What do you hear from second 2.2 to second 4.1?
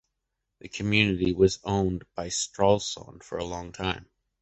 Stralsund for a long time.